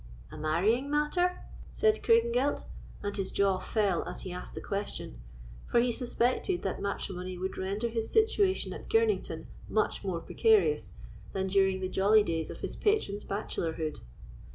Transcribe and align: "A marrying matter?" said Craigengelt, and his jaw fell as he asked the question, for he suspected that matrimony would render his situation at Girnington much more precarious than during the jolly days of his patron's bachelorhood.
"A 0.31 0.35
marrying 0.35 0.89
matter?" 0.89 1.43
said 1.73 2.01
Craigengelt, 2.01 2.65
and 3.03 3.15
his 3.15 3.31
jaw 3.31 3.59
fell 3.59 4.01
as 4.05 4.21
he 4.21 4.31
asked 4.31 4.55
the 4.55 4.59
question, 4.59 5.19
for 5.67 5.79
he 5.79 5.91
suspected 5.91 6.63
that 6.63 6.81
matrimony 6.81 7.37
would 7.37 7.55
render 7.55 7.87
his 7.87 8.09
situation 8.09 8.73
at 8.73 8.89
Girnington 8.89 9.45
much 9.69 10.03
more 10.03 10.19
precarious 10.19 10.93
than 11.33 11.45
during 11.45 11.81
the 11.81 11.87
jolly 11.87 12.23
days 12.23 12.49
of 12.49 12.61
his 12.61 12.75
patron's 12.75 13.23
bachelorhood. 13.23 13.99